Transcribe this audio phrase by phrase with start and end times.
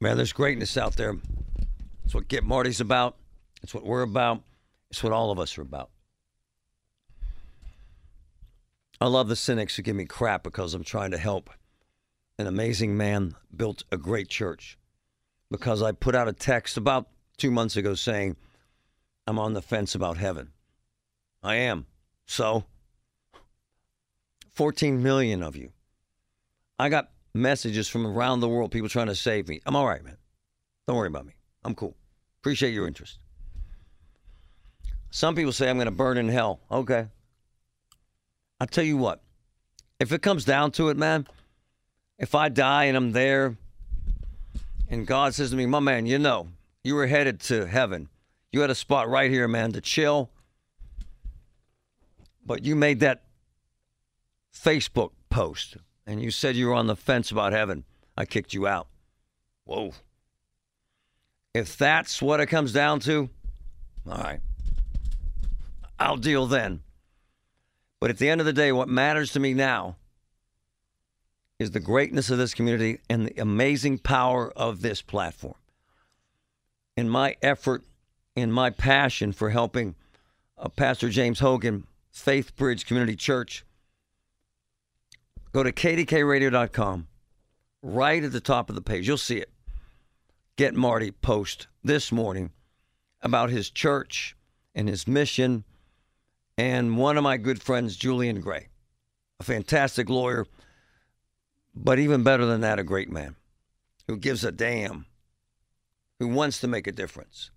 [0.00, 1.16] Man, there's greatness out there.
[2.04, 3.16] It's what Get Marty's about.
[3.62, 4.42] It's what we're about.
[4.90, 5.90] It's what all of us are about.
[8.98, 11.50] I love the cynics who give me crap because I'm trying to help
[12.38, 14.78] an amazing man built a great church.
[15.50, 18.36] Because I put out a text about two months ago saying,
[19.26, 20.50] I'm on the fence about heaven.
[21.42, 21.86] I am.
[22.26, 22.64] So,
[24.52, 25.72] 14 million of you.
[26.78, 29.60] I got messages from around the world, people trying to save me.
[29.66, 30.16] I'm all right, man.
[30.86, 31.34] Don't worry about me.
[31.64, 31.96] I'm cool.
[32.40, 33.18] Appreciate your interest.
[35.10, 36.60] Some people say I'm going to burn in hell.
[36.70, 37.08] Okay.
[38.60, 39.22] I'll tell you what,
[39.98, 41.26] if it comes down to it, man,
[42.18, 43.56] if I die and I'm there
[44.88, 46.48] and God says to me, my man, you know,
[46.84, 48.08] you were headed to heaven.
[48.52, 50.30] You had a spot right here, man, to chill.
[52.44, 53.22] But you made that
[54.54, 55.76] Facebook post
[56.10, 57.84] and you said you were on the fence about heaven.
[58.16, 58.88] I kicked you out.
[59.64, 59.92] Whoa.
[61.54, 63.30] If that's what it comes down to,
[64.10, 64.40] all right.
[66.00, 66.80] I'll deal then.
[68.00, 69.96] But at the end of the day, what matters to me now
[71.60, 75.54] is the greatness of this community and the amazing power of this platform.
[76.96, 77.84] In my effort,
[78.34, 79.94] in my passion for helping
[80.58, 83.64] uh, Pastor James Hogan, Faith Bridge Community Church,
[85.52, 87.06] go to kdkaradio.com.
[87.82, 89.50] Right at the top of the page, you'll see it.
[90.56, 92.50] Get Marty post this morning
[93.22, 94.36] about his church
[94.74, 95.64] and his mission
[96.58, 98.68] and one of my good friends, Julian Gray,
[99.38, 100.46] a fantastic lawyer,
[101.74, 103.36] but even better than that, a great man
[104.06, 105.06] who gives a damn,
[106.18, 107.50] who wants to make a difference.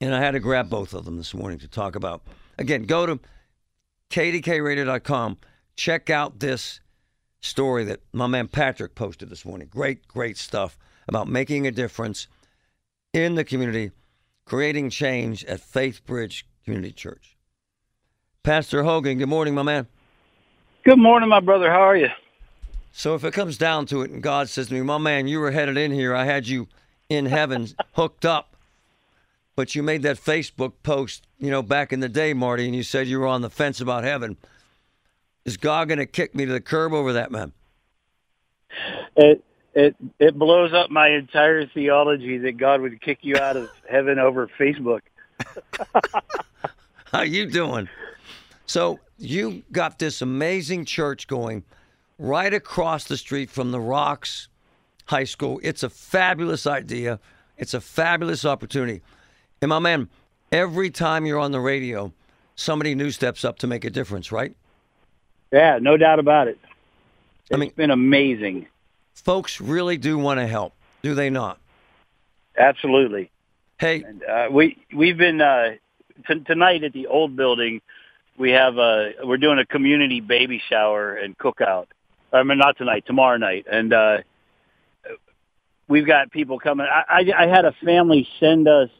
[0.00, 2.22] And I had to grab both of them this morning to talk about.
[2.58, 3.20] Again, go to
[4.10, 5.38] kdkaradio.com.
[5.78, 6.80] Check out this
[7.40, 9.68] story that my man Patrick posted this morning.
[9.70, 10.76] Great, great stuff
[11.06, 12.26] about making a difference
[13.12, 13.92] in the community,
[14.44, 17.36] creating change at Faith Bridge Community Church.
[18.42, 19.86] Pastor Hogan, good morning, my man.
[20.82, 21.70] Good morning, my brother.
[21.70, 22.08] How are you?
[22.90, 25.38] So, if it comes down to it, and God says to me, my man, you
[25.38, 26.66] were headed in here, I had you
[27.08, 28.56] in heaven hooked up,
[29.54, 32.82] but you made that Facebook post, you know, back in the day, Marty, and you
[32.82, 34.36] said you were on the fence about heaven.
[35.44, 37.52] Is God going to kick me to the curb over that, man?
[39.16, 39.44] It
[39.74, 44.18] it it blows up my entire theology that God would kick you out of heaven
[44.18, 45.00] over Facebook.
[47.12, 47.88] How you doing?
[48.66, 51.64] So you got this amazing church going
[52.18, 54.48] right across the street from the Rocks
[55.06, 55.60] High School.
[55.62, 57.18] It's a fabulous idea.
[57.56, 59.02] It's a fabulous opportunity.
[59.62, 60.08] And my man,
[60.52, 62.12] every time you're on the radio,
[62.54, 64.54] somebody new steps up to make a difference, right?
[65.52, 66.58] Yeah, no doubt about it.
[67.42, 68.66] It's I mean, been amazing.
[69.14, 71.58] Folks really do want to help, do they not?
[72.56, 73.30] Absolutely.
[73.78, 75.76] Hey, and, uh, we we've been uh,
[76.26, 77.80] t- tonight at the old building.
[78.36, 81.86] We have a we're doing a community baby shower and cookout.
[82.32, 84.18] I mean, not tonight, tomorrow night, and uh,
[85.86, 86.86] we've got people coming.
[86.86, 88.90] I, I, I had a family send us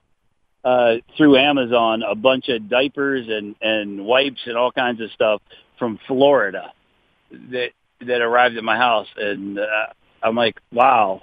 [0.65, 5.43] uh, through Amazon a bunch of diapers and and wipes and all kinds of stuff
[5.79, 6.73] from Florida
[7.31, 9.65] that that arrived at my house, and uh,
[10.23, 11.23] I'm like, wow,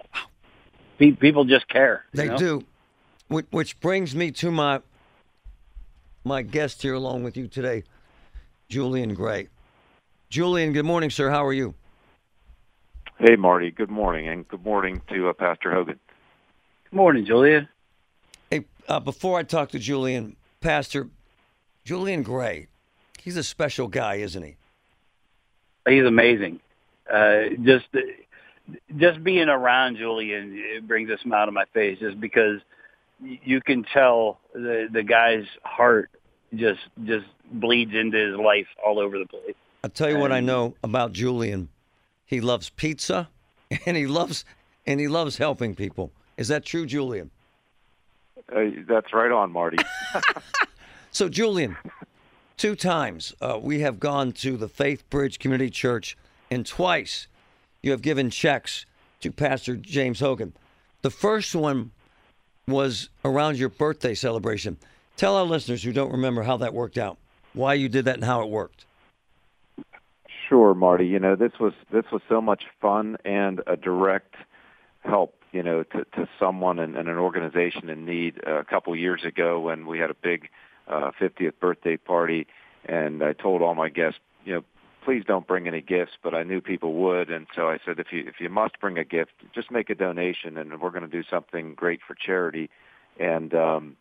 [0.97, 2.05] people just care.
[2.13, 2.37] They know?
[2.37, 2.63] do.
[3.27, 4.81] Which, which brings me to my
[6.23, 7.83] my guest here along with you today,
[8.69, 9.47] Julian Gray.
[10.29, 11.29] Julian, good morning, sir.
[11.29, 11.75] How are you?
[13.17, 13.71] Hey, Marty.
[13.71, 15.99] Good morning, and good morning to uh, Pastor Hogan.
[16.89, 17.67] Good morning, Julian.
[18.49, 21.09] Hey, uh, before I talk to Julian, Pastor
[21.83, 22.67] Julian Gray,
[23.25, 24.55] he's a special guy, isn't he?
[25.89, 26.61] He's amazing.
[27.11, 27.87] Uh, just
[28.97, 32.61] just being around Julian it brings a smile to my face, just because
[33.19, 36.09] you can tell the the guy's heart
[36.53, 39.55] just just bleeds into his life all over the place.
[39.83, 41.69] I'll tell you and, what I know about Julian.
[42.25, 43.29] He loves pizza
[43.85, 44.45] and he loves
[44.87, 46.11] and he loves helping people.
[46.37, 47.31] Is that true, Julian?
[48.53, 49.77] Uh, that's right on, Marty.
[51.11, 51.77] so, Julian,
[52.65, 56.17] two times uh, we have gone to the Faith Bridge Community Church,
[56.49, 57.27] and twice
[57.83, 58.87] you have given checks
[59.19, 60.51] to Pastor James Hogan.
[61.03, 61.91] The first one
[62.67, 64.77] was around your birthday celebration.
[65.15, 67.19] Tell our listeners who don't remember how that worked out,
[67.53, 68.85] why you did that, and how it worked.
[70.49, 71.05] Sure, Marty.
[71.05, 74.33] You know, this was this was so much fun and a direct
[75.03, 78.43] help, you know, to, to someone and, and an organization in need.
[78.43, 80.49] A couple years ago, when we had a big
[80.87, 82.47] uh, 50th birthday party,
[82.85, 84.63] and I told all my guests, you know,
[85.05, 88.11] please don't bring any gifts, but I knew people would, and so I said, if
[88.11, 91.07] you if you must bring a gift, just make a donation, and we're going to
[91.07, 92.69] do something great for charity.
[93.19, 93.97] And um,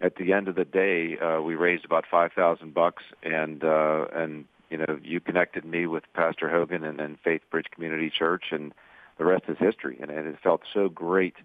[0.00, 4.06] at the end of the day, uh, we raised about five thousand bucks, and uh,
[4.12, 8.46] and you know, you connected me with Pastor Hogan and, and Faith Bridge Community Church,
[8.50, 8.74] and
[9.16, 9.98] the rest is history.
[10.00, 11.36] And it felt so great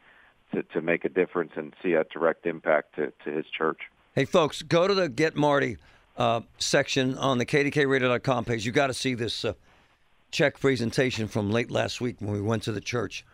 [0.53, 3.81] to to make a difference and see a direct impact to to his church.
[4.15, 5.77] Hey, folks, go to the Get Marty
[6.17, 8.63] uh, section on the KDKARadio.com page.
[8.63, 9.53] You got to see this uh,
[10.29, 13.25] check presentation from late last week when we went to the church.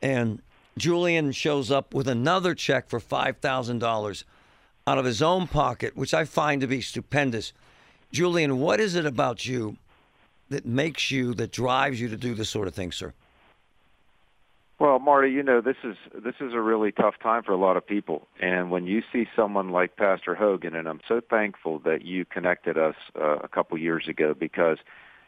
[0.00, 0.40] And
[0.78, 4.24] Julian shows up with another check for $5,000
[4.86, 7.52] out of his own pocket, which I find to be stupendous.
[8.10, 9.76] Julian, what is it about you
[10.48, 13.12] that makes you, that drives you to do this sort of thing, sir?
[15.06, 17.86] Marty, you know this is this is a really tough time for a lot of
[17.86, 22.24] people, and when you see someone like Pastor Hogan, and I'm so thankful that you
[22.24, 24.78] connected us uh, a couple years ago because,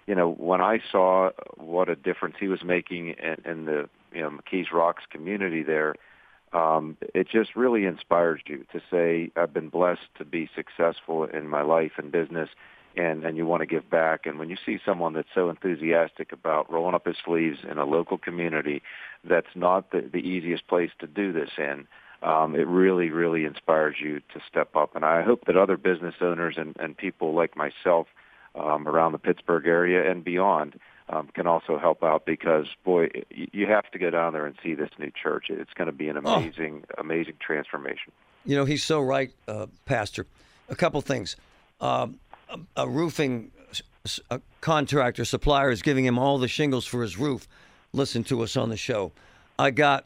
[0.09, 4.21] you know, when I saw what a difference he was making in, in the you
[4.21, 5.95] know McKees Rocks community there,
[6.53, 11.49] um, it just really inspires you to say I've been blessed to be successful in
[11.49, 12.49] my life and business,
[12.97, 14.27] and and you want to give back.
[14.27, 17.85] And when you see someone that's so enthusiastic about rolling up his sleeves in a
[17.85, 18.83] local community,
[19.25, 21.87] that's not the, the easiest place to do this in.
[22.23, 24.97] Um, it really, really inspires you to step up.
[24.97, 28.09] And I hope that other business owners and, and people like myself
[28.55, 33.67] um, around the Pittsburgh area and beyond um, can also help out because, boy, you
[33.67, 35.47] have to go down there and see this new church.
[35.49, 37.01] It's going to be an amazing, oh.
[37.01, 38.13] amazing transformation.
[38.45, 40.27] You know, he's so right, uh, Pastor.
[40.69, 41.37] A couple things.
[41.81, 42.19] Um,
[42.49, 43.53] a, a roofing
[44.31, 47.49] a contractor supplier is giving him all the shingles for his roof.
[47.93, 49.13] Listen to us on the show.
[49.59, 50.05] I got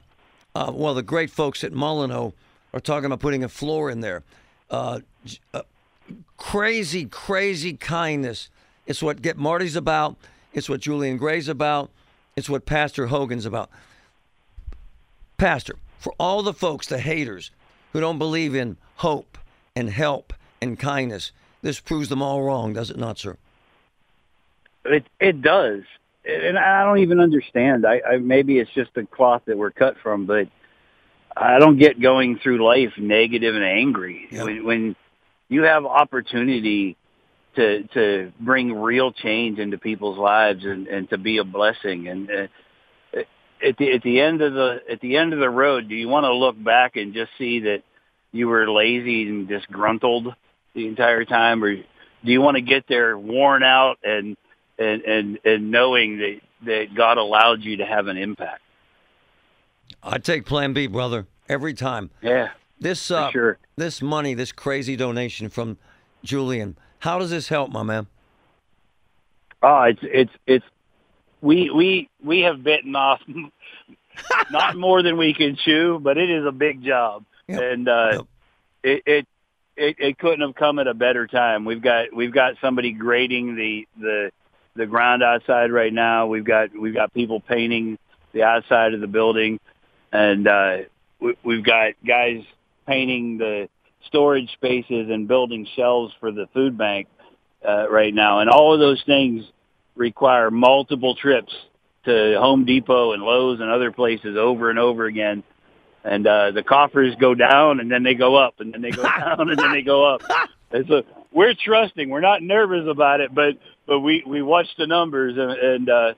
[0.54, 2.32] uh, well, the great folks at Mullineaux
[2.74, 4.22] are talking about putting a floor in there.
[4.70, 5.00] Uh,
[5.54, 5.62] uh,
[6.36, 8.50] crazy, crazy kindness.
[8.86, 10.16] It's what Get Marty's about.
[10.52, 11.90] It's what Julian Gray's about.
[12.36, 13.70] It's what Pastor Hogan's about.
[15.36, 17.50] Pastor, for all the folks, the haters,
[17.92, 19.38] who don't believe in hope
[19.74, 21.32] and help and kindness,
[21.62, 23.36] this proves them all wrong, does it not, sir?
[24.84, 25.82] It it does,
[26.24, 27.86] and I don't even understand.
[27.86, 30.48] I, I maybe it's just the cloth that we're cut from, but
[31.36, 34.28] I don't get going through life negative and angry.
[34.30, 34.44] Yep.
[34.44, 34.96] When, when
[35.48, 36.96] you have opportunity
[37.56, 42.30] to to bring real change into people's lives and, and to be a blessing, and
[42.30, 43.18] uh,
[43.64, 46.08] at the at the end of the at the end of the road, do you
[46.08, 47.82] want to look back and just see that
[48.30, 50.34] you were lazy and disgruntled?
[50.74, 51.82] the entire time, or do
[52.24, 54.36] you want to get there worn out and
[54.78, 58.62] and and, and knowing that that God allowed you to have an impact?
[60.02, 62.10] I take Plan B, brother, every time.
[62.20, 62.50] Yeah.
[62.80, 63.58] This uh, sure.
[63.76, 65.78] this money, this crazy donation from
[66.24, 68.08] Julian, how does this help, my man?
[69.62, 70.64] Oh, it's it's it's
[71.40, 73.20] we we we have bitten off
[74.50, 77.62] not more than we can chew, but it is a big job, yep.
[77.62, 78.26] and uh, yep.
[78.82, 79.26] it, it
[79.76, 81.64] it, it couldn't have come at a better time.
[81.64, 84.32] We've got we've got somebody grading the the
[84.74, 86.26] the ground outside right now.
[86.26, 87.98] We've got we've got people painting
[88.32, 89.60] the outside of the building,
[90.12, 90.76] and uh,
[91.20, 92.42] we, we've got guys
[92.86, 93.68] painting the
[94.06, 97.08] storage spaces and building shelves for the food bank
[97.66, 98.40] uh, right now.
[98.40, 99.44] And all of those things
[99.94, 101.52] require multiple trips
[102.04, 105.44] to Home Depot and Lowe's and other places over and over again
[106.04, 109.02] and uh, the coffers go down and then they go up and then they go
[109.18, 110.22] down and then they go up.
[110.70, 112.08] And so we're trusting.
[112.08, 116.14] We're not nervous about it, but but we we watched the numbers and, and uh,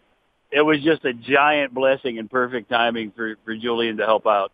[0.51, 4.53] it was just a giant blessing and perfect timing for for Julian to help out.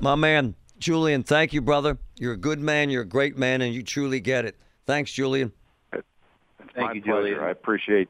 [0.00, 1.98] My man, Julian, thank you, brother.
[2.16, 2.90] You're a good man.
[2.90, 4.56] You're a great man, and you truly get it.
[4.86, 5.52] Thanks, Julian.
[5.92, 6.04] It's
[6.74, 7.20] thank my you, pleasure.
[7.20, 7.40] Julian.
[7.40, 8.08] I appreciate.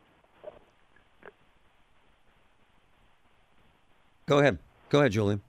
[4.26, 4.58] Go ahead.
[4.88, 5.42] Go ahead, Julian.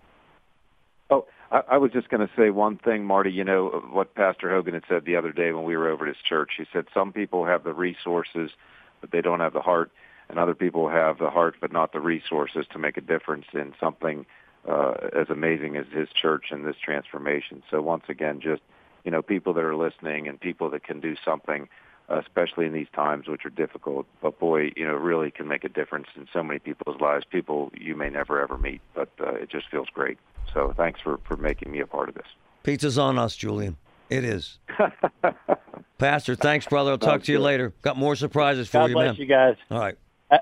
[1.69, 3.31] I, was just going to say one thing, Marty.
[3.31, 6.15] You know what Pastor Hogan had said the other day when we were over at
[6.15, 6.51] his church.
[6.57, 8.51] He said some people have the resources,
[9.01, 9.91] but they don't have the heart,
[10.29, 13.73] and other people have the heart but not the resources to make a difference in
[13.79, 14.25] something
[14.67, 17.61] uh, as amazing as his church and this transformation.
[17.69, 18.61] So once again, just
[19.03, 21.69] you know, people that are listening and people that can do something,
[22.09, 24.07] especially in these times which are difficult.
[24.21, 27.23] But boy, you know, really can make a difference in so many people's lives.
[27.29, 30.17] People you may never ever meet, but uh, it just feels great.
[30.55, 32.25] So thanks for, for making me a part of this.
[32.63, 33.77] Pizza's on us, Julian.
[34.09, 34.57] It is.
[35.97, 36.91] Pastor, thanks, brother.
[36.91, 37.73] I'll talk to you later.
[37.81, 39.05] Got more surprises for God you, man.
[39.05, 39.55] God bless you guys.
[39.69, 39.95] All right.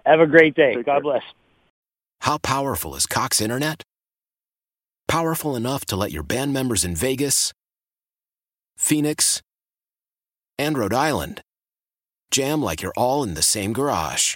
[0.06, 0.76] Have a great day.
[0.76, 1.02] Take God care.
[1.02, 1.24] bless.
[2.22, 3.84] How powerful is Cox Internet?
[5.08, 7.52] Powerful enough to let your band members in Vegas,
[8.78, 9.42] Phoenix,
[10.58, 11.42] and Rhode Island
[12.32, 14.36] jam like you're all in the same garage.